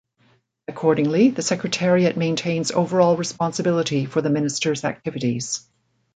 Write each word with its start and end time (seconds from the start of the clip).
Accordingly, 0.67 1.29
the 1.29 1.43
secretariat 1.43 2.17
maintains 2.17 2.71
overall 2.71 3.15
responsibility 3.15 4.05
for 4.07 4.19
the 4.19 4.31
Minister's 4.31 4.83
activities. 4.83 5.67